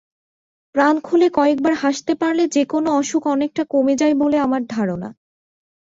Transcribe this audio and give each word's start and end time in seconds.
প্রাণখুলে 0.75 1.27
কয়েক 1.33 1.57
বার 1.61 1.73
হাসতে 1.73 2.13
পারলে 2.15 2.43
যে-কোনো 2.47 2.89
অসুখ 2.91 3.23
অনেকটা 3.27 3.63
কমে 3.69 3.93
যায় 3.95 4.15
বলে 4.15 4.37
আমার 4.37 4.61
ধারণা। 4.69 5.09